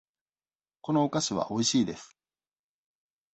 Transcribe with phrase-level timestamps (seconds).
[0.81, 2.17] このお菓子はおいしいです。